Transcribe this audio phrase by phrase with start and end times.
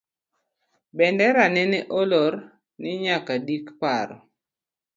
[0.97, 2.33] Bendera nene olor,
[2.81, 4.17] ni nyaka dik paro